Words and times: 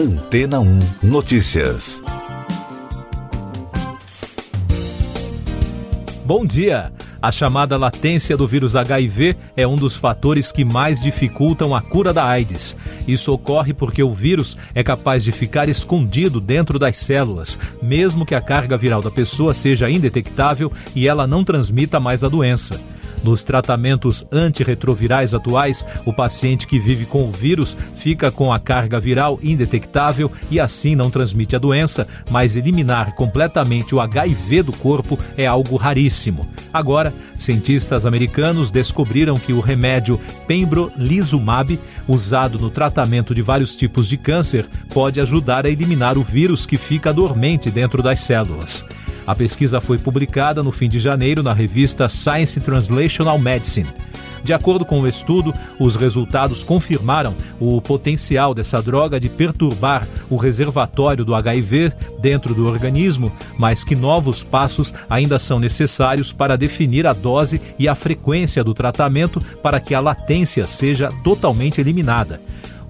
Antena 0.00 0.60
1 0.60 0.78
Notícias. 1.02 2.00
Bom 6.24 6.46
dia! 6.46 6.90
A 7.20 7.30
chamada 7.30 7.76
latência 7.76 8.34
do 8.34 8.48
vírus 8.48 8.74
HIV 8.74 9.36
é 9.54 9.66
um 9.66 9.76
dos 9.76 9.96
fatores 9.96 10.50
que 10.50 10.64
mais 10.64 11.02
dificultam 11.02 11.74
a 11.74 11.82
cura 11.82 12.14
da 12.14 12.24
AIDS. 12.24 12.74
Isso 13.06 13.30
ocorre 13.30 13.74
porque 13.74 14.02
o 14.02 14.14
vírus 14.14 14.56
é 14.74 14.82
capaz 14.82 15.22
de 15.22 15.32
ficar 15.32 15.68
escondido 15.68 16.40
dentro 16.40 16.78
das 16.78 16.96
células, 16.96 17.58
mesmo 17.82 18.24
que 18.24 18.34
a 18.34 18.40
carga 18.40 18.78
viral 18.78 19.02
da 19.02 19.10
pessoa 19.10 19.52
seja 19.52 19.90
indetectável 19.90 20.72
e 20.96 21.06
ela 21.06 21.26
não 21.26 21.44
transmita 21.44 22.00
mais 22.00 22.24
a 22.24 22.28
doença. 22.30 22.80
Nos 23.22 23.42
tratamentos 23.42 24.26
antirretrovirais 24.32 25.34
atuais, 25.34 25.84
o 26.06 26.12
paciente 26.12 26.66
que 26.66 26.78
vive 26.78 27.04
com 27.04 27.24
o 27.24 27.32
vírus 27.32 27.76
fica 27.96 28.30
com 28.30 28.52
a 28.52 28.58
carga 28.58 28.98
viral 28.98 29.38
indetectável 29.42 30.30
e 30.50 30.58
assim 30.58 30.94
não 30.94 31.10
transmite 31.10 31.54
a 31.54 31.58
doença, 31.58 32.08
mas 32.30 32.56
eliminar 32.56 33.14
completamente 33.14 33.94
o 33.94 34.00
HIV 34.00 34.62
do 34.62 34.72
corpo 34.72 35.18
é 35.36 35.46
algo 35.46 35.76
raríssimo. 35.76 36.48
Agora, 36.72 37.12
cientistas 37.36 38.06
americanos 38.06 38.70
descobriram 38.70 39.34
que 39.34 39.52
o 39.52 39.60
remédio 39.60 40.18
pembrolizumab, 40.46 41.78
usado 42.08 42.58
no 42.58 42.70
tratamento 42.70 43.34
de 43.34 43.42
vários 43.42 43.76
tipos 43.76 44.08
de 44.08 44.16
câncer, 44.16 44.66
pode 44.92 45.20
ajudar 45.20 45.66
a 45.66 45.70
eliminar 45.70 46.16
o 46.16 46.22
vírus 46.22 46.64
que 46.64 46.76
fica 46.76 47.12
dormente 47.12 47.70
dentro 47.70 48.02
das 48.02 48.20
células. 48.20 48.84
A 49.30 49.34
pesquisa 49.36 49.80
foi 49.80 49.96
publicada 49.96 50.60
no 50.60 50.72
fim 50.72 50.88
de 50.88 50.98
janeiro 50.98 51.40
na 51.40 51.52
revista 51.52 52.08
Science 52.08 52.58
Translational 52.58 53.38
Medicine. 53.38 53.88
De 54.42 54.52
acordo 54.52 54.84
com 54.84 55.00
o 55.00 55.06
estudo, 55.06 55.54
os 55.78 55.94
resultados 55.94 56.64
confirmaram 56.64 57.36
o 57.60 57.80
potencial 57.80 58.52
dessa 58.52 58.82
droga 58.82 59.20
de 59.20 59.28
perturbar 59.28 60.04
o 60.28 60.36
reservatório 60.36 61.24
do 61.24 61.32
HIV 61.32 61.92
dentro 62.18 62.56
do 62.56 62.66
organismo, 62.66 63.30
mas 63.56 63.84
que 63.84 63.94
novos 63.94 64.42
passos 64.42 64.92
ainda 65.08 65.38
são 65.38 65.60
necessários 65.60 66.32
para 66.32 66.56
definir 66.56 67.06
a 67.06 67.12
dose 67.12 67.62
e 67.78 67.86
a 67.86 67.94
frequência 67.94 68.64
do 68.64 68.74
tratamento 68.74 69.40
para 69.62 69.78
que 69.78 69.94
a 69.94 70.00
latência 70.00 70.66
seja 70.66 71.08
totalmente 71.22 71.80
eliminada. 71.80 72.40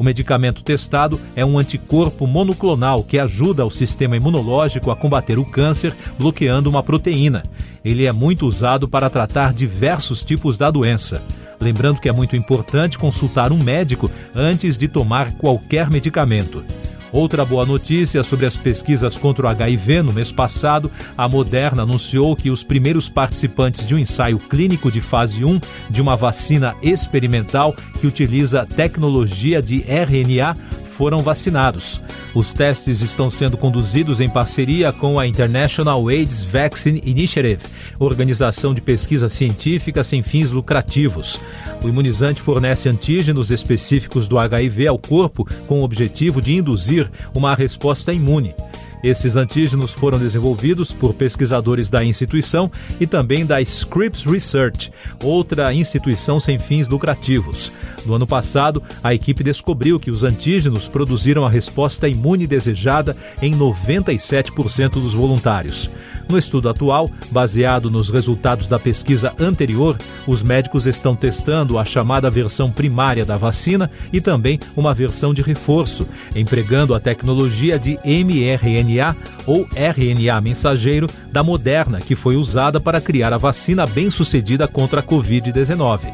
O 0.01 0.03
medicamento 0.03 0.65
testado 0.65 1.21
é 1.37 1.45
um 1.45 1.59
anticorpo 1.59 2.27
monoclonal 2.27 3.05
que 3.05 3.19
ajuda 3.19 3.67
o 3.67 3.71
sistema 3.71 4.17
imunológico 4.17 4.91
a 4.91 4.97
combater 4.97 5.39
o 5.39 5.45
câncer 5.45 5.95
bloqueando 6.19 6.71
uma 6.71 6.83
proteína. 6.83 7.43
Ele 7.85 8.07
é 8.07 8.13
muito 8.13 8.47
usado 8.47 8.89
para 8.89 9.11
tratar 9.11 9.53
diversos 9.53 10.23
tipos 10.23 10.57
da 10.57 10.71
doença. 10.71 11.23
Lembrando 11.61 12.01
que 12.01 12.09
é 12.09 12.13
muito 12.13 12.35
importante 12.35 12.97
consultar 12.97 13.53
um 13.53 13.63
médico 13.63 14.11
antes 14.35 14.79
de 14.79 14.89
tomar 14.89 15.33
qualquer 15.33 15.91
medicamento. 15.91 16.65
Outra 17.13 17.45
boa 17.45 17.67
notícia 17.67 18.23
sobre 18.23 18.47
as 18.47 18.57
pesquisas 18.57 19.17
contra 19.17 19.47
o 19.47 19.49
HIV 19.49 20.03
no 20.03 20.13
mês 20.13 20.31
passado, 20.31 20.91
a 21.19 21.29
Moderna 21.29 21.83
anunciou 21.83 22.37
que 22.37 22.51
os 22.51 22.63
primeiros 22.63 23.09
participantes 23.09 23.85
de 23.85 23.95
um 23.95 23.99
ensaio 23.99 24.39
clínico 24.39 24.91
de 24.91 25.01
fase 25.01 25.45
1 25.45 25.61
de 25.91 26.01
uma 26.01 26.17
vacina 26.17 26.75
experimental 26.83 27.75
que 28.01 28.07
utiliza 28.07 28.65
tecnologia 28.65 29.61
de 29.61 29.85
RNA 29.89 30.57
foram 31.01 31.21
vacinados. 31.21 31.99
Os 32.35 32.53
testes 32.53 33.01
estão 33.01 33.31
sendo 33.31 33.57
conduzidos 33.57 34.21
em 34.21 34.29
parceria 34.29 34.93
com 34.93 35.19
a 35.19 35.27
International 35.27 36.07
AIDS 36.07 36.43
Vaccine 36.43 37.01
Initiative, 37.07 37.63
organização 37.99 38.75
de 38.75 38.83
pesquisa 38.83 39.27
científica 39.27 40.05
sem 40.05 40.23
fins 40.23 40.51
lucrativos. 40.51 41.41
O 41.83 41.89
imunizante 41.89 42.43
fornece 42.43 42.87
antígenos 42.87 43.51
específicos 43.51 44.29
do 44.29 44.39
HIV 44.39 44.89
ao 44.89 44.99
corpo 44.99 45.49
com 45.67 45.81
o 45.81 45.85
objetivo 45.85 46.39
de 46.43 46.55
induzir 46.55 47.11
uma 47.35 47.55
resposta 47.55 48.13
imune. 48.13 48.55
Esses 49.03 49.37
antígenos 49.37 49.93
foram 49.93 50.19
desenvolvidos 50.19 50.93
por 50.93 51.15
pesquisadores 51.15 51.89
da 51.89 52.05
instituição 52.05 52.71
e 53.01 53.07
também 53.07 53.47
da 53.47 53.61
Scripps 53.61 54.25
Research, 54.25 54.93
outra 55.23 55.73
instituição 55.73 56.39
sem 56.39 56.59
fins 56.59 56.87
lucrativos. 56.89 57.73
No 58.05 58.15
ano 58.15 58.27
passado, 58.27 58.83
a 59.03 59.15
equipe 59.15 59.43
descobriu 59.43 59.99
que 59.99 60.11
os 60.11 60.25
antígenos 60.25 60.89
produziram 60.89 61.47
a 61.47 61.51
resposta 61.51 62.09
imune 62.09 62.47
desejada 62.47 63.17
em 63.41 63.53
97% 63.53 64.91
dos 64.91 65.15
voluntários. 65.15 65.91
No 66.31 66.39
estudo 66.39 66.69
atual, 66.69 67.11
baseado 67.33 67.91
nos 67.91 68.09
resultados 68.09 68.69
da 68.69 68.79
pesquisa 68.79 69.35
anterior, 69.37 69.99
os 70.29 70.45
médicos 70.45 70.87
estão 70.87 71.17
testando 71.17 71.77
a 71.77 71.85
chamada 71.85 72.31
versão 72.31 72.71
primária 72.71 73.25
da 73.25 73.37
vacina 73.37 73.91
e 74.13 74.21
também 74.21 74.61
uma 74.77 74.95
versão 74.95 75.35
de 75.35 75.43
reforço, 75.43 76.07
empregando 76.37 76.95
a 76.95 77.01
tecnologia 77.01 77.81
de 77.81 77.99
mRNA 78.05 79.17
ou 79.45 79.67
RNA 79.75 80.41
mensageiro 80.41 81.09
da 81.33 81.43
Moderna, 81.43 81.99
que 81.99 82.15
foi 82.15 82.37
usada 82.37 82.79
para 82.79 83.01
criar 83.01 83.33
a 83.33 83.39
vacina 83.39 83.85
bem-sucedida 83.85 84.69
contra 84.69 85.01
a 85.01 85.03
Covid-19. 85.03 86.13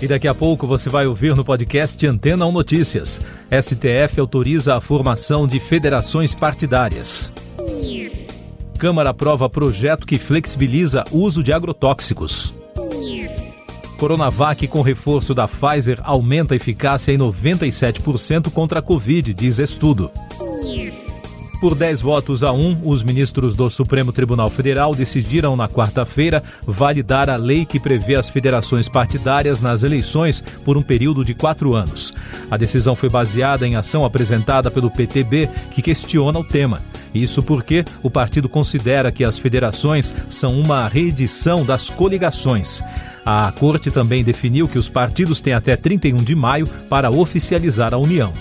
E 0.00 0.06
daqui 0.06 0.28
a 0.28 0.34
pouco 0.34 0.64
você 0.64 0.88
vai 0.88 1.08
ouvir 1.08 1.34
no 1.34 1.44
podcast 1.44 2.06
Antena 2.06 2.46
1 2.46 2.52
Notícias. 2.52 3.20
STF 3.50 4.20
autoriza 4.20 4.76
a 4.76 4.80
formação 4.80 5.44
de 5.44 5.58
federações 5.58 6.34
partidárias. 6.34 7.32
Câmara 8.80 9.10
aprova 9.10 9.46
projeto 9.46 10.06
que 10.06 10.16
flexibiliza 10.16 11.04
uso 11.12 11.42
de 11.42 11.52
agrotóxicos. 11.52 12.54
Coronavac 13.98 14.66
com 14.68 14.80
reforço 14.80 15.34
da 15.34 15.46
Pfizer 15.46 16.00
aumenta 16.02 16.54
a 16.54 16.56
eficácia 16.56 17.12
em 17.12 17.18
97% 17.18 18.50
contra 18.50 18.78
a 18.78 18.82
Covid, 18.82 19.34
diz 19.34 19.58
estudo. 19.58 20.10
Por 21.60 21.74
10 21.74 22.00
votos 22.00 22.42
a 22.42 22.52
1, 22.52 22.80
os 22.82 23.02
ministros 23.02 23.54
do 23.54 23.68
Supremo 23.68 24.14
Tribunal 24.14 24.48
Federal 24.48 24.94
decidiram 24.94 25.54
na 25.54 25.68
quarta-feira 25.68 26.42
validar 26.66 27.28
a 27.28 27.36
lei 27.36 27.66
que 27.66 27.78
prevê 27.78 28.14
as 28.14 28.30
federações 28.30 28.88
partidárias 28.88 29.60
nas 29.60 29.82
eleições 29.82 30.42
por 30.64 30.78
um 30.78 30.82
período 30.82 31.22
de 31.22 31.34
quatro 31.34 31.74
anos. 31.74 32.14
A 32.50 32.56
decisão 32.56 32.96
foi 32.96 33.10
baseada 33.10 33.68
em 33.68 33.76
ação 33.76 34.06
apresentada 34.06 34.70
pelo 34.70 34.90
PTB, 34.90 35.50
que 35.70 35.82
questiona 35.82 36.38
o 36.38 36.44
tema. 36.44 36.80
Isso 37.14 37.42
porque 37.42 37.84
o 38.02 38.10
partido 38.10 38.48
considera 38.48 39.10
que 39.10 39.24
as 39.24 39.38
federações 39.38 40.14
são 40.28 40.58
uma 40.58 40.86
reedição 40.88 41.64
das 41.64 41.90
coligações. 41.90 42.80
A 43.24 43.52
corte 43.52 43.90
também 43.90 44.24
definiu 44.24 44.68
que 44.68 44.78
os 44.78 44.88
partidos 44.88 45.40
têm 45.40 45.52
até 45.52 45.76
31 45.76 46.16
de 46.16 46.34
maio 46.34 46.66
para 46.88 47.10
oficializar 47.10 47.92
a 47.92 47.98
união. 47.98 48.32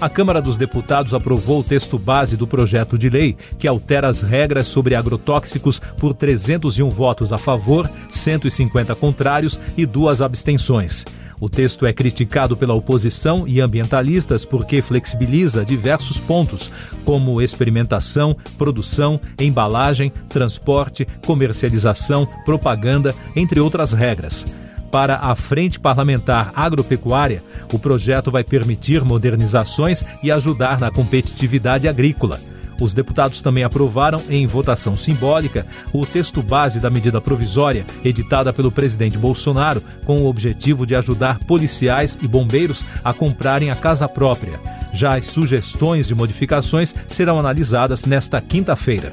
A 0.00 0.08
Câmara 0.08 0.40
dos 0.40 0.56
Deputados 0.56 1.12
aprovou 1.12 1.58
o 1.58 1.64
texto 1.64 1.98
base 1.98 2.36
do 2.36 2.46
projeto 2.46 2.96
de 2.96 3.10
lei 3.10 3.36
que 3.58 3.66
altera 3.66 4.08
as 4.08 4.20
regras 4.20 4.68
sobre 4.68 4.94
agrotóxicos 4.94 5.80
por 5.98 6.14
301 6.14 6.88
votos 6.88 7.32
a 7.32 7.38
favor, 7.38 7.90
150 8.08 8.94
contrários 8.94 9.58
e 9.76 9.84
duas 9.84 10.22
abstenções. 10.22 11.04
O 11.40 11.48
texto 11.48 11.86
é 11.86 11.92
criticado 11.92 12.56
pela 12.56 12.74
oposição 12.74 13.46
e 13.46 13.60
ambientalistas 13.60 14.44
porque 14.44 14.82
flexibiliza 14.82 15.64
diversos 15.64 16.18
pontos, 16.18 16.70
como 17.04 17.40
experimentação, 17.40 18.36
produção, 18.56 19.20
embalagem, 19.40 20.12
transporte, 20.28 21.06
comercialização, 21.24 22.26
propaganda, 22.44 23.14
entre 23.36 23.60
outras 23.60 23.92
regras. 23.92 24.44
Para 24.90 25.16
a 25.16 25.34
Frente 25.34 25.78
Parlamentar 25.78 26.50
Agropecuária, 26.56 27.42
o 27.72 27.78
projeto 27.78 28.30
vai 28.30 28.42
permitir 28.42 29.04
modernizações 29.04 30.02
e 30.22 30.32
ajudar 30.32 30.80
na 30.80 30.90
competitividade 30.90 31.86
agrícola. 31.86 32.40
Os 32.80 32.94
deputados 32.94 33.40
também 33.40 33.64
aprovaram, 33.64 34.18
em 34.28 34.46
votação 34.46 34.96
simbólica, 34.96 35.66
o 35.92 36.06
texto 36.06 36.42
base 36.42 36.78
da 36.78 36.88
medida 36.88 37.20
provisória 37.20 37.84
editada 38.04 38.52
pelo 38.52 38.70
presidente 38.70 39.18
Bolsonaro, 39.18 39.82
com 40.04 40.22
o 40.22 40.26
objetivo 40.26 40.86
de 40.86 40.94
ajudar 40.94 41.38
policiais 41.40 42.16
e 42.22 42.28
bombeiros 42.28 42.84
a 43.04 43.12
comprarem 43.12 43.70
a 43.70 43.76
casa 43.76 44.08
própria. 44.08 44.60
Já 44.92 45.16
as 45.16 45.26
sugestões 45.26 46.08
de 46.08 46.14
modificações 46.14 46.94
serão 47.08 47.38
analisadas 47.38 48.04
nesta 48.04 48.40
quinta-feira. 48.40 49.12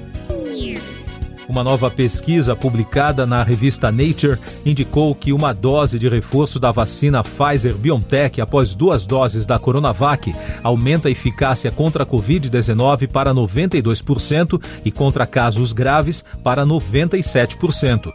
Uma 1.48 1.64
nova 1.64 1.92
pesquisa 1.92 2.56
publicada 2.56 3.26
na 3.26 3.44
revista 3.44 3.92
Nature 3.92 4.40
indicou 4.66 5.14
que 5.14 5.32
uma 5.32 5.54
dose 5.54 6.00
de 6.00 6.10
reforço 6.10 6.60
da 6.60 6.72
vacina 6.72 7.24
Pfizer 7.24 7.76
BioNTech 7.76 8.42
após 8.42 8.74
duas 8.74 9.06
doses 9.06 9.46
da 9.46 9.60
Coronavac 9.60 10.36
aumenta 10.64 11.08
a 11.08 11.12
eficácia 11.12 11.72
contra 11.72 12.04
a 12.04 12.06
Covid-19 12.06 13.08
para 13.08 13.34
92% 13.34 14.62
e 14.84 14.92
contra 14.92 15.28
casos 15.28 15.72
graves 15.72 16.26
para 16.44 16.66
97%. 16.66 18.12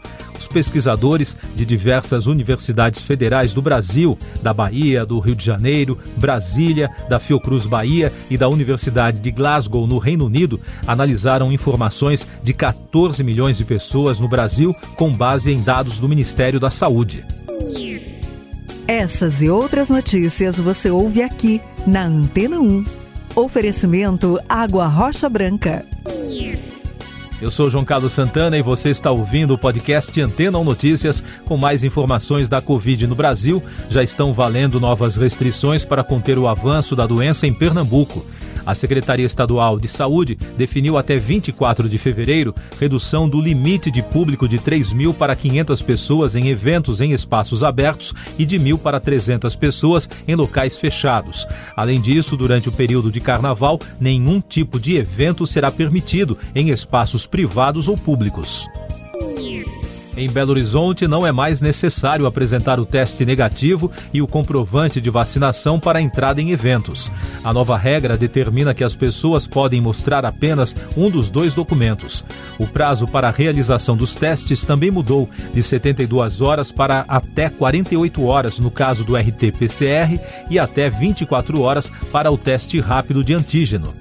Pesquisadores 0.51 1.35
de 1.55 1.65
diversas 1.65 2.27
universidades 2.27 3.01
federais 3.01 3.53
do 3.53 3.61
Brasil, 3.61 4.17
da 4.41 4.53
Bahia, 4.53 5.05
do 5.05 5.19
Rio 5.19 5.35
de 5.35 5.45
Janeiro, 5.45 5.97
Brasília, 6.17 6.89
da 7.09 7.19
Fiocruz 7.19 7.65
Bahia 7.65 8.11
e 8.29 8.37
da 8.37 8.49
Universidade 8.49 9.19
de 9.19 9.31
Glasgow, 9.31 9.87
no 9.87 9.97
Reino 9.97 10.25
Unido, 10.25 10.59
analisaram 10.85 11.51
informações 11.51 12.27
de 12.43 12.53
14 12.53 13.23
milhões 13.23 13.57
de 13.57 13.65
pessoas 13.65 14.19
no 14.19 14.27
Brasil 14.27 14.75
com 14.95 15.11
base 15.11 15.51
em 15.51 15.61
dados 15.61 15.97
do 15.97 16.09
Ministério 16.09 16.59
da 16.59 16.69
Saúde. 16.69 17.23
Essas 18.87 19.41
e 19.41 19.49
outras 19.49 19.89
notícias 19.89 20.59
você 20.59 20.89
ouve 20.89 21.21
aqui 21.21 21.61
na 21.87 22.03
Antena 22.03 22.59
1. 22.59 22.85
Oferecimento 23.35 24.37
Água 24.49 24.85
Rocha 24.87 25.29
Branca. 25.29 25.85
Eu 27.41 27.49
sou 27.49 27.71
João 27.71 27.83
Carlos 27.83 28.13
Santana 28.13 28.55
e 28.55 28.61
você 28.61 28.91
está 28.91 29.09
ouvindo 29.09 29.55
o 29.55 29.57
podcast 29.57 30.21
Antena 30.21 30.59
1 30.59 30.63
Notícias 30.63 31.23
com 31.43 31.57
mais 31.57 31.83
informações 31.83 32.47
da 32.47 32.61
Covid 32.61 33.07
no 33.07 33.15
Brasil. 33.15 33.63
Já 33.89 34.03
estão 34.03 34.31
valendo 34.31 34.79
novas 34.79 35.15
restrições 35.15 35.83
para 35.83 36.03
conter 36.03 36.37
o 36.37 36.47
avanço 36.47 36.95
da 36.95 37.07
doença 37.07 37.47
em 37.47 37.53
Pernambuco. 37.53 38.23
A 38.65 38.75
Secretaria 38.75 39.25
Estadual 39.25 39.79
de 39.79 39.87
Saúde 39.87 40.37
definiu 40.57 40.97
até 40.97 41.17
24 41.17 41.89
de 41.89 41.97
fevereiro 41.97 42.53
redução 42.79 43.27
do 43.27 43.41
limite 43.41 43.89
de 43.91 44.01
público 44.01 44.47
de 44.47 44.59
3 44.59 44.91
mil 44.91 45.13
para 45.13 45.35
500 45.35 45.81
pessoas 45.81 46.35
em 46.35 46.49
eventos 46.49 47.01
em 47.01 47.11
espaços 47.11 47.63
abertos 47.63 48.13
e 48.37 48.45
de 48.45 48.59
mil 48.59 48.77
para 48.77 48.99
300 48.99 49.55
pessoas 49.55 50.09
em 50.27 50.35
locais 50.35 50.77
fechados. 50.77 51.47
Além 51.75 51.99
disso, 51.99 52.37
durante 52.37 52.69
o 52.69 52.71
período 52.71 53.11
de 53.11 53.19
carnaval, 53.19 53.79
nenhum 53.99 54.41
tipo 54.41 54.79
de 54.79 54.95
evento 54.95 55.45
será 55.45 55.71
permitido 55.71 56.37
em 56.53 56.69
espaços 56.69 57.25
privados 57.25 57.87
ou 57.87 57.97
públicos. 57.97 58.67
Em 60.15 60.29
Belo 60.29 60.51
Horizonte, 60.51 61.07
não 61.07 61.25
é 61.25 61.31
mais 61.31 61.61
necessário 61.61 62.25
apresentar 62.25 62.79
o 62.79 62.85
teste 62.85 63.25
negativo 63.25 63.89
e 64.13 64.21
o 64.21 64.27
comprovante 64.27 64.99
de 64.99 65.09
vacinação 65.09 65.79
para 65.79 65.99
a 65.99 66.01
entrada 66.01 66.41
em 66.41 66.51
eventos. 66.51 67.09
A 67.43 67.53
nova 67.53 67.77
regra 67.77 68.17
determina 68.17 68.73
que 68.73 68.83
as 68.83 68.93
pessoas 68.93 69.47
podem 69.47 69.79
mostrar 69.79 70.25
apenas 70.25 70.75
um 70.97 71.09
dos 71.09 71.29
dois 71.29 71.53
documentos. 71.53 72.25
O 72.59 72.67
prazo 72.67 73.07
para 73.07 73.29
a 73.29 73.31
realização 73.31 73.95
dos 73.95 74.13
testes 74.13 74.65
também 74.65 74.91
mudou, 74.91 75.29
de 75.53 75.63
72 75.63 76.41
horas 76.41 76.71
para 76.71 77.05
até 77.07 77.49
48 77.49 78.25
horas 78.25 78.59
no 78.59 78.69
caso 78.69 79.05
do 79.05 79.15
RT-PCR 79.15 80.19
e 80.49 80.59
até 80.59 80.89
24 80.89 81.61
horas 81.61 81.89
para 82.11 82.29
o 82.29 82.37
teste 82.37 82.79
rápido 82.81 83.23
de 83.23 83.33
antígeno. 83.33 84.00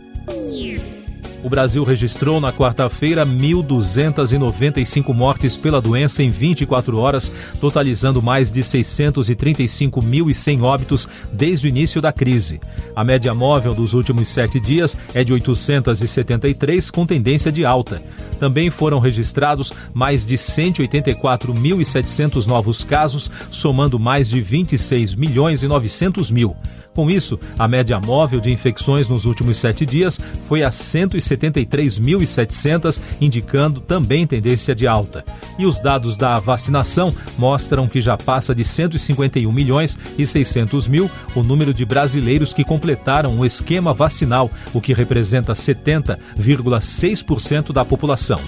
O 1.43 1.49
Brasil 1.49 1.83
registrou 1.85 2.39
na 2.39 2.53
quarta-feira 2.53 3.25
1.295 3.25 5.15
mortes 5.15 5.57
pela 5.57 5.81
doença 5.81 6.23
em 6.23 6.29
24 6.29 6.99
horas, 6.99 7.33
totalizando 7.59 8.21
mais 8.21 8.53
de 8.53 8.61
635.100 8.61 10.63
óbitos 10.63 11.09
desde 11.33 11.67
o 11.67 11.69
início 11.69 12.03
da 12.03 12.13
crise. 12.13 12.61
A 12.95 13.03
média 13.03 13.35
móvel 13.35 13.73
dos 13.73 13.95
últimos 13.95 14.29
sete 14.29 14.61
dias 14.61 14.95
é 15.15 15.25
de 15.25 15.33
873, 15.33 16.91
com 16.91 17.07
tendência 17.07 17.51
de 17.51 17.65
alta. 17.65 18.03
Também 18.39 18.69
foram 18.71 18.99
registrados 18.99 19.73
mais 19.95 20.27
de 20.27 20.37
184.700 20.37 22.47
novos 22.47 22.85
casos, 22.85 23.31
somando 23.51 23.99
mais 23.99 24.29
de 24.29 24.43
26 24.43 25.15
milhões 25.15 25.63
e 25.63 25.69
900 25.69 26.31
mil. 26.31 26.55
Com 26.95 27.09
isso, 27.09 27.41
a 27.59 27.67
média 27.69 27.99
móvel 28.01 28.41
de 28.41 28.51
infecções 28.51 29.09
nos 29.09 29.25
últimos 29.25 29.59
sete 29.59 29.87
dias 29.87 30.19
foi 30.49 30.65
a 30.65 30.71
173.700, 30.71 33.01
indicando 33.21 33.81
também 33.81 34.27
tendência 34.27 34.75
de 34.75 34.89
alta. 34.89 35.25
E 35.59 35.67
os 35.67 35.81
dados 35.81 36.17
da 36.17 36.41
vacinação 36.41 37.15
mostram 37.39 37.87
que 37.87 38.01
já 38.01 38.17
passa 38.17 38.53
de 38.55 38.65
151 38.65 39.53
milhões 39.53 39.99
e 40.19 40.27
600 40.27 40.89
mil 40.89 41.09
o 41.35 41.43
número 41.43 41.73
de 41.73 41.85
brasileiros 41.85 42.53
que 42.53 42.65
completaram 42.65 43.39
o 43.39 43.47
esquema 43.47 43.95
vacinal, 43.95 44.51
o 44.75 44.81
que 44.81 44.93
representa 44.93 45.53
70,6% 45.53 47.73
da 47.73 47.85
população. 47.85 48.41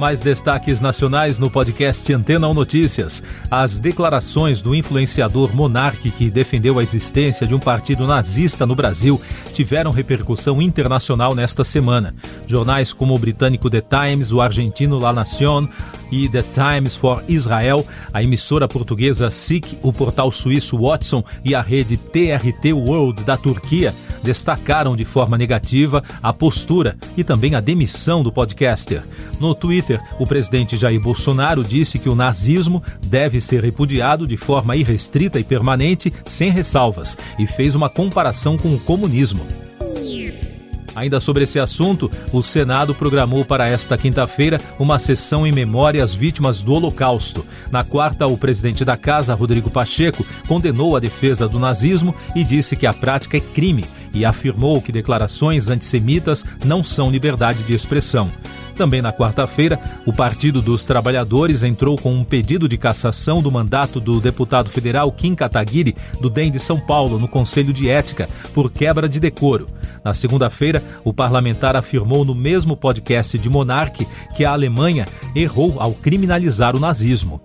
Mais 0.00 0.18
destaques 0.18 0.80
nacionais 0.80 1.38
no 1.38 1.50
podcast 1.50 2.10
Antena 2.10 2.48
1 2.48 2.54
Notícias. 2.54 3.22
As 3.50 3.78
declarações 3.78 4.62
do 4.62 4.74
influenciador 4.74 5.54
Monarque, 5.54 6.10
que 6.10 6.30
defendeu 6.30 6.78
a 6.78 6.82
existência 6.82 7.46
de 7.46 7.54
um 7.54 7.58
partido 7.58 8.06
nazista 8.06 8.64
no 8.64 8.74
Brasil, 8.74 9.20
tiveram 9.52 9.90
repercussão 9.90 10.62
internacional 10.62 11.34
nesta 11.34 11.62
semana. 11.62 12.14
Jornais 12.46 12.94
como 12.94 13.14
o 13.14 13.18
britânico 13.18 13.68
The 13.68 13.82
Times, 13.82 14.32
o 14.32 14.40
argentino 14.40 14.98
La 14.98 15.12
Nación 15.12 15.68
e 16.10 16.30
The 16.30 16.44
Times 16.44 16.96
for 16.96 17.22
Israel, 17.28 17.86
a 18.10 18.22
emissora 18.22 18.66
portuguesa 18.66 19.30
SIC, 19.30 19.80
o 19.82 19.92
portal 19.92 20.32
suíço 20.32 20.78
Watson 20.78 21.22
e 21.44 21.54
a 21.54 21.60
rede 21.60 21.98
TRT 21.98 22.72
World 22.72 23.22
da 23.24 23.36
Turquia 23.36 23.94
destacaram 24.22 24.96
de 24.96 25.04
forma 25.04 25.36
negativa 25.36 26.02
a 26.22 26.32
postura 26.32 26.96
e 27.16 27.24
também 27.24 27.54
a 27.54 27.60
demissão 27.60 28.22
do 28.22 28.32
podcaster. 28.32 29.02
No 29.38 29.54
Twitter, 29.54 30.00
o 30.18 30.26
presidente 30.26 30.76
Jair 30.76 31.00
Bolsonaro 31.00 31.62
disse 31.62 31.98
que 31.98 32.08
o 32.08 32.14
nazismo 32.14 32.82
deve 33.04 33.40
ser 33.40 33.62
repudiado 33.62 34.26
de 34.26 34.36
forma 34.36 34.76
irrestrita 34.76 35.38
e 35.38 35.44
permanente, 35.44 36.12
sem 36.24 36.50
ressalvas, 36.50 37.16
e 37.38 37.46
fez 37.46 37.74
uma 37.74 37.88
comparação 37.88 38.56
com 38.56 38.74
o 38.74 38.80
comunismo. 38.80 39.46
Ainda 40.94 41.20
sobre 41.20 41.44
esse 41.44 41.58
assunto, 41.58 42.10
o 42.32 42.42
Senado 42.42 42.94
programou 42.94 43.44
para 43.44 43.68
esta 43.68 43.96
quinta-feira 43.96 44.58
uma 44.78 44.98
sessão 44.98 45.46
em 45.46 45.52
memória 45.52 46.02
às 46.02 46.14
vítimas 46.14 46.62
do 46.62 46.72
Holocausto. 46.72 47.46
Na 47.70 47.84
quarta, 47.84 48.26
o 48.26 48.36
presidente 48.36 48.84
da 48.84 48.96
casa, 48.96 49.34
Rodrigo 49.34 49.70
Pacheco, 49.70 50.26
condenou 50.48 50.96
a 50.96 51.00
defesa 51.00 51.48
do 51.48 51.58
nazismo 51.58 52.14
e 52.34 52.42
disse 52.42 52.76
que 52.76 52.86
a 52.86 52.92
prática 52.92 53.36
é 53.36 53.40
crime 53.40 53.84
e 54.12 54.24
afirmou 54.24 54.80
que 54.80 54.92
declarações 54.92 55.68
antissemitas 55.68 56.44
não 56.64 56.82
são 56.82 57.10
liberdade 57.10 57.62
de 57.64 57.74
expressão. 57.74 58.30
Também 58.80 59.02
na 59.02 59.12
quarta-feira, 59.12 59.78
o 60.06 60.12
Partido 60.12 60.62
dos 60.62 60.84
Trabalhadores 60.84 61.62
entrou 61.62 61.96
com 61.96 62.14
um 62.14 62.24
pedido 62.24 62.66
de 62.66 62.78
cassação 62.78 63.42
do 63.42 63.52
mandato 63.52 64.00
do 64.00 64.18
deputado 64.20 64.70
federal 64.70 65.12
Kim 65.12 65.34
Kataguiri, 65.34 65.94
do 66.18 66.30
DEM 66.30 66.50
de 66.50 66.58
São 66.58 66.80
Paulo, 66.80 67.18
no 67.18 67.28
Conselho 67.28 67.74
de 67.74 67.90
Ética, 67.90 68.26
por 68.54 68.70
quebra 68.70 69.06
de 69.06 69.20
decoro. 69.20 69.66
Na 70.02 70.14
segunda-feira, 70.14 70.82
o 71.04 71.12
parlamentar 71.12 71.76
afirmou 71.76 72.24
no 72.24 72.34
mesmo 72.34 72.74
podcast 72.74 73.38
de 73.38 73.50
Monarque 73.50 74.08
que 74.34 74.46
a 74.46 74.52
Alemanha 74.52 75.04
errou 75.36 75.78
ao 75.78 75.92
criminalizar 75.92 76.74
o 76.74 76.80
nazismo. 76.80 77.38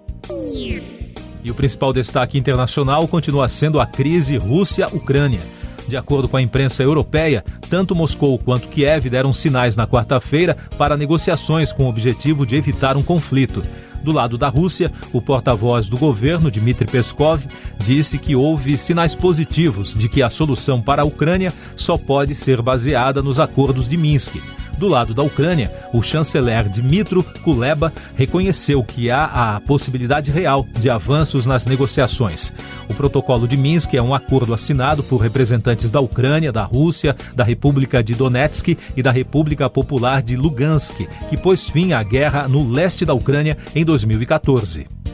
E 1.44 1.52
o 1.52 1.54
principal 1.54 1.92
destaque 1.92 2.38
internacional 2.38 3.08
continua 3.10 3.50
sendo 3.50 3.82
a 3.82 3.86
crise 3.86 4.38
Rússia-Ucrânia. 4.38 5.42
De 5.88 5.96
acordo 5.96 6.28
com 6.28 6.38
a 6.38 6.42
imprensa 6.42 6.82
europeia, 6.82 7.44
tanto 7.70 7.96
Moscou 7.96 8.38
quanto 8.40 8.68
Kiev 8.68 9.10
deram 9.10 9.32
sinais 9.32 9.76
na 9.76 9.86
quarta-feira 9.86 10.58
para 10.78 10.98
negociações 10.98 11.72
com 11.72 11.86
o 11.86 11.90
objetivo 11.90 12.46
de 12.46 12.56
evitar 12.56 12.98
um 12.98 13.04
conflito. 13.04 13.62
Do 14.04 14.12
lado 14.12 14.38
da 14.38 14.50
Rússia, 14.50 14.92
o 15.12 15.20
porta-voz 15.20 15.90
do 15.90 15.98
governo, 15.98 16.52
Dmitry 16.52 16.86
Peskov, 16.86 17.42
disse 17.80 18.20
que 18.20 18.36
houve 18.36 18.78
sinais 18.78 19.16
positivos 19.16 19.96
de 19.96 20.08
que 20.08 20.22
a 20.22 20.30
solução 20.30 20.80
para 20.80 21.02
a 21.02 21.06
Ucrânia 21.06 21.52
só 21.76 21.98
pode 21.98 22.36
ser 22.36 22.62
baseada 22.62 23.24
nos 23.24 23.40
acordos 23.40 23.90
de 23.90 23.98
Minsk. 23.98 24.36
Do 24.78 24.88
lado 24.88 25.14
da 25.14 25.24
Ucrânia, 25.24 25.72
o 25.94 26.02
chanceler 26.02 26.68
Dmitro 26.68 27.24
Kuleba 27.44 27.94
reconheceu 28.16 28.84
que 28.84 29.10
há 29.10 29.56
a 29.56 29.62
possibilidade 29.62 30.32
real 30.32 30.66
de 30.80 30.90
avanços 30.90 31.46
nas 31.46 31.66
negociações. 31.66 32.52
O 32.90 32.94
protocolo 32.94 33.48
de 33.48 33.56
Minsk 33.56 33.94
é 33.94 34.02
um 34.02 34.14
acordo 34.14 34.54
assinado 34.54 35.02
por 35.02 35.22
representantes 35.22 35.90
da 35.90 36.02
Ucrânia, 36.02 36.52
da 36.52 36.64
Rússia, 36.64 37.16
da 37.34 37.44
República 37.44 38.04
de 38.04 38.16
Donetsk 38.16 38.78
e 38.96 39.02
da 39.02 39.12
República 39.12 39.70
Popular 39.70 40.22
de 40.22 40.36
Lugansk, 40.36 41.08
que 41.30 41.38
pôs 41.38 41.70
fim 41.70 41.94
à 41.94 42.04
guerra 42.04 42.48
no 42.48 42.70
leste 42.70 43.06
da 43.06 43.14
Ucrânia 43.14 43.58
em 43.74 43.86
2014. 43.86 45.05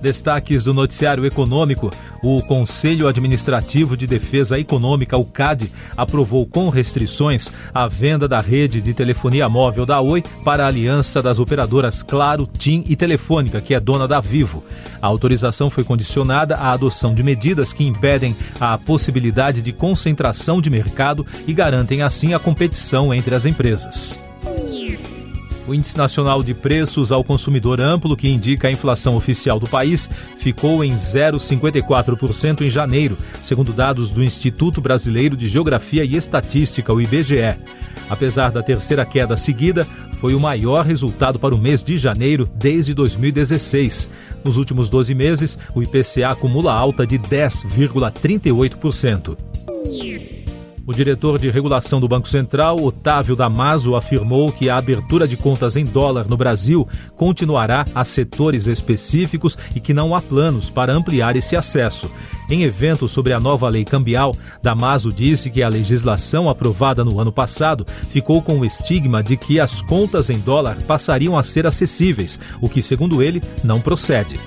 Destaques 0.00 0.62
do 0.62 0.72
noticiário 0.72 1.26
econômico: 1.26 1.90
o 2.22 2.40
Conselho 2.42 3.08
Administrativo 3.08 3.96
de 3.96 4.06
Defesa 4.06 4.58
Econômica, 4.58 5.16
o 5.16 5.24
CAD, 5.24 5.70
aprovou 5.96 6.46
com 6.46 6.68
restrições 6.68 7.50
a 7.74 7.88
venda 7.88 8.28
da 8.28 8.40
rede 8.40 8.80
de 8.80 8.94
telefonia 8.94 9.48
móvel 9.48 9.84
da 9.84 10.00
Oi 10.00 10.22
para 10.44 10.64
a 10.64 10.68
aliança 10.68 11.22
das 11.22 11.38
operadoras 11.38 12.02
Claro, 12.02 12.46
TIM 12.46 12.84
e 12.86 12.94
Telefônica, 12.94 13.60
que 13.60 13.74
é 13.74 13.80
dona 13.80 14.06
da 14.06 14.20
Vivo. 14.20 14.62
A 15.02 15.06
autorização 15.06 15.68
foi 15.68 15.84
condicionada 15.84 16.56
à 16.56 16.70
adoção 16.72 17.14
de 17.14 17.22
medidas 17.22 17.72
que 17.72 17.84
impedem 17.84 18.36
a 18.60 18.78
possibilidade 18.78 19.62
de 19.62 19.72
concentração 19.72 20.60
de 20.60 20.70
mercado 20.70 21.26
e 21.46 21.52
garantem 21.52 22.02
assim 22.02 22.34
a 22.34 22.38
competição 22.38 23.12
entre 23.12 23.34
as 23.34 23.46
empresas. 23.46 24.27
O 25.68 25.74
Índice 25.74 25.98
Nacional 25.98 26.42
de 26.42 26.54
Preços 26.54 27.12
ao 27.12 27.22
Consumidor 27.22 27.78
Amplo, 27.78 28.16
que 28.16 28.26
indica 28.26 28.68
a 28.68 28.70
inflação 28.70 29.14
oficial 29.14 29.60
do 29.60 29.68
país, 29.68 30.08
ficou 30.38 30.82
em 30.82 30.94
0,54% 30.94 32.62
em 32.62 32.70
janeiro, 32.70 33.18
segundo 33.42 33.70
dados 33.70 34.10
do 34.10 34.24
Instituto 34.24 34.80
Brasileiro 34.80 35.36
de 35.36 35.46
Geografia 35.46 36.06
e 36.06 36.16
Estatística, 36.16 36.90
o 36.90 37.02
IBGE. 37.02 37.54
Apesar 38.08 38.50
da 38.50 38.62
terceira 38.62 39.04
queda 39.04 39.36
seguida, 39.36 39.86
foi 40.18 40.34
o 40.34 40.40
maior 40.40 40.86
resultado 40.86 41.38
para 41.38 41.54
o 41.54 41.58
mês 41.58 41.84
de 41.84 41.98
janeiro 41.98 42.48
desde 42.54 42.94
2016. 42.94 44.08
Nos 44.42 44.56
últimos 44.56 44.88
12 44.88 45.14
meses, 45.14 45.58
o 45.74 45.82
IPCA 45.82 46.30
acumula 46.30 46.72
alta 46.72 47.06
de 47.06 47.18
10,38%. 47.18 49.47
O 50.88 50.92
diretor 50.94 51.38
de 51.38 51.50
regulação 51.50 52.00
do 52.00 52.08
Banco 52.08 52.26
Central, 52.26 52.82
Otávio 52.82 53.36
Damaso, 53.36 53.94
afirmou 53.94 54.50
que 54.50 54.70
a 54.70 54.78
abertura 54.78 55.28
de 55.28 55.36
contas 55.36 55.76
em 55.76 55.84
dólar 55.84 56.26
no 56.26 56.34
Brasil 56.34 56.88
continuará 57.14 57.84
a 57.94 58.06
setores 58.06 58.66
específicos 58.66 59.58
e 59.76 59.80
que 59.80 59.92
não 59.92 60.14
há 60.14 60.22
planos 60.22 60.70
para 60.70 60.94
ampliar 60.94 61.36
esse 61.36 61.54
acesso. 61.54 62.10
Em 62.48 62.62
evento 62.62 63.06
sobre 63.06 63.34
a 63.34 63.38
nova 63.38 63.68
lei 63.68 63.84
cambial, 63.84 64.34
Damaso 64.62 65.12
disse 65.12 65.50
que 65.50 65.62
a 65.62 65.68
legislação 65.68 66.48
aprovada 66.48 67.04
no 67.04 67.20
ano 67.20 67.30
passado 67.30 67.86
ficou 68.10 68.40
com 68.40 68.58
o 68.58 68.64
estigma 68.64 69.22
de 69.22 69.36
que 69.36 69.60
as 69.60 69.82
contas 69.82 70.30
em 70.30 70.38
dólar 70.38 70.78
passariam 70.86 71.36
a 71.36 71.42
ser 71.42 71.66
acessíveis, 71.66 72.40
o 72.62 72.68
que, 72.68 72.80
segundo 72.80 73.22
ele, 73.22 73.42
não 73.62 73.78
procede. 73.78 74.40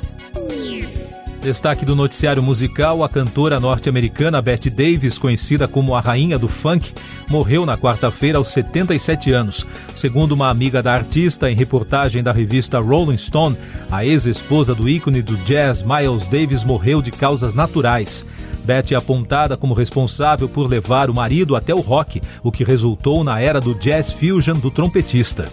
Destaque 1.41 1.83
do 1.83 1.95
noticiário 1.95 2.43
musical: 2.43 3.03
a 3.03 3.09
cantora 3.09 3.59
norte-americana 3.59 4.39
Bette 4.41 4.69
Davis, 4.69 5.17
conhecida 5.17 5.67
como 5.67 5.95
a 5.95 5.99
rainha 5.99 6.37
do 6.37 6.47
funk, 6.47 6.93
morreu 7.27 7.65
na 7.65 7.75
quarta-feira 7.75 8.37
aos 8.37 8.49
77 8.49 9.31
anos. 9.31 9.65
Segundo 9.95 10.33
uma 10.33 10.49
amiga 10.49 10.83
da 10.83 10.93
artista, 10.93 11.49
em 11.49 11.55
reportagem 11.55 12.21
da 12.21 12.31
revista 12.31 12.79
Rolling 12.79 13.17
Stone, 13.17 13.57
a 13.89 14.05
ex-esposa 14.05 14.75
do 14.75 14.87
ícone 14.87 15.23
do 15.23 15.35
jazz 15.37 15.83
Miles 15.83 16.25
Davis 16.25 16.63
morreu 16.63 17.01
de 17.01 17.09
causas 17.09 17.55
naturais. 17.55 18.23
Bette 18.63 18.93
é 18.93 18.97
apontada 18.97 19.57
como 19.57 19.73
responsável 19.73 20.47
por 20.47 20.69
levar 20.69 21.09
o 21.09 21.15
marido 21.15 21.55
até 21.55 21.73
o 21.73 21.79
rock, 21.79 22.21
o 22.43 22.51
que 22.51 22.63
resultou 22.63 23.23
na 23.23 23.39
era 23.39 23.59
do 23.59 23.73
jazz 23.73 24.11
fusion 24.11 24.53
do 24.53 24.69
trompetista. 24.69 25.45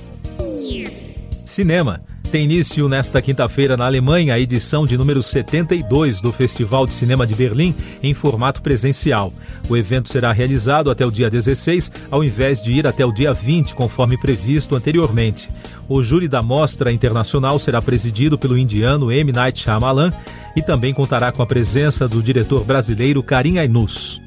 Cinema. 1.46 2.07
Tem 2.30 2.44
início 2.44 2.90
nesta 2.90 3.22
quinta-feira 3.22 3.74
na 3.74 3.86
Alemanha 3.86 4.34
a 4.34 4.38
edição 4.38 4.84
de 4.84 4.98
número 4.98 5.22
72 5.22 6.20
do 6.20 6.30
Festival 6.30 6.86
de 6.86 6.92
Cinema 6.92 7.26
de 7.26 7.34
Berlim 7.34 7.74
em 8.02 8.12
formato 8.12 8.60
presencial. 8.60 9.32
O 9.66 9.74
evento 9.74 10.10
será 10.10 10.30
realizado 10.30 10.90
até 10.90 11.06
o 11.06 11.10
dia 11.10 11.30
16, 11.30 11.90
ao 12.10 12.22
invés 12.22 12.60
de 12.60 12.70
ir 12.70 12.86
até 12.86 13.02
o 13.02 13.12
dia 13.12 13.32
20, 13.32 13.74
conforme 13.74 14.18
previsto 14.18 14.76
anteriormente. 14.76 15.48
O 15.88 16.02
júri 16.02 16.28
da 16.28 16.42
mostra 16.42 16.92
internacional 16.92 17.58
será 17.58 17.80
presidido 17.80 18.36
pelo 18.36 18.58
indiano 18.58 19.10
M. 19.10 19.32
Night 19.32 19.60
Shyamalan 19.60 20.12
e 20.54 20.60
também 20.60 20.92
contará 20.92 21.32
com 21.32 21.40
a 21.40 21.46
presença 21.46 22.06
do 22.06 22.22
diretor 22.22 22.62
brasileiro 22.62 23.22
Karim 23.22 23.56
Ainus. 23.56 24.20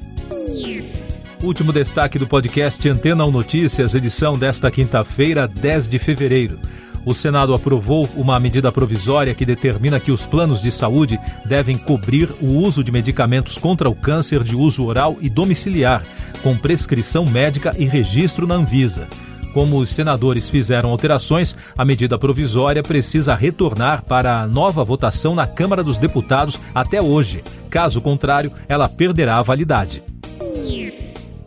Último 1.40 1.72
destaque 1.72 2.18
do 2.18 2.26
podcast 2.26 2.88
Antena 2.88 3.24
1 3.24 3.30
Notícias, 3.30 3.94
edição 3.94 4.36
desta 4.36 4.72
quinta-feira, 4.72 5.46
10 5.46 5.88
de 5.88 6.00
fevereiro 6.00 6.58
o 7.04 7.14
Senado 7.14 7.54
aprovou 7.54 8.08
uma 8.16 8.38
medida 8.38 8.70
provisória 8.70 9.34
que 9.34 9.44
determina 9.44 9.98
que 9.98 10.12
os 10.12 10.24
planos 10.24 10.62
de 10.62 10.70
saúde 10.70 11.18
devem 11.44 11.76
cobrir 11.76 12.28
o 12.40 12.46
uso 12.46 12.84
de 12.84 12.92
medicamentos 12.92 13.58
contra 13.58 13.90
o 13.90 13.94
câncer 13.94 14.42
de 14.42 14.54
uso 14.54 14.84
oral 14.84 15.16
e 15.20 15.28
domiciliar, 15.28 16.04
com 16.42 16.56
prescrição 16.56 17.24
médica 17.24 17.74
e 17.78 17.84
registro 17.84 18.46
na 18.46 18.54
Anvisa. 18.54 19.08
Como 19.52 19.78
os 19.78 19.90
senadores 19.90 20.48
fizeram 20.48 20.90
alterações, 20.90 21.54
a 21.76 21.84
medida 21.84 22.18
provisória 22.18 22.82
precisa 22.82 23.34
retornar 23.34 24.02
para 24.02 24.40
a 24.40 24.46
nova 24.46 24.82
votação 24.82 25.34
na 25.34 25.46
Câmara 25.46 25.84
dos 25.84 25.98
Deputados 25.98 26.58
até 26.74 27.02
hoje. 27.02 27.44
Caso 27.68 28.00
contrário, 28.00 28.50
ela 28.66 28.88
perderá 28.88 29.36
a 29.36 29.42
validade. 29.42 30.02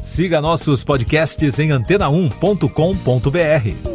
Siga 0.02 0.40
nossos 0.40 0.84
podcasts 0.84 1.58
em 1.58 1.70
antena1.com.br. 1.70 3.95